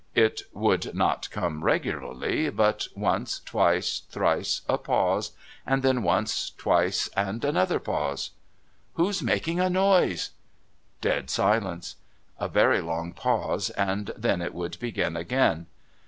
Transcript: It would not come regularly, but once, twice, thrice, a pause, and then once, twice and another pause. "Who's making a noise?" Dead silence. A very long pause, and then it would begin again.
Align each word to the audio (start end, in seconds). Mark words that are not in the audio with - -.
It 0.15 0.41
would 0.51 0.95
not 0.95 1.29
come 1.29 1.63
regularly, 1.63 2.49
but 2.49 2.87
once, 2.95 3.39
twice, 3.45 3.99
thrice, 4.09 4.61
a 4.67 4.79
pause, 4.79 5.33
and 5.63 5.83
then 5.83 6.01
once, 6.01 6.49
twice 6.57 7.07
and 7.15 7.45
another 7.45 7.77
pause. 7.79 8.31
"Who's 8.95 9.21
making 9.21 9.59
a 9.59 9.69
noise?" 9.69 10.31
Dead 11.01 11.29
silence. 11.29 11.97
A 12.39 12.47
very 12.47 12.81
long 12.81 13.13
pause, 13.13 13.69
and 13.69 14.09
then 14.17 14.41
it 14.41 14.55
would 14.55 14.79
begin 14.79 15.15
again. 15.15 15.67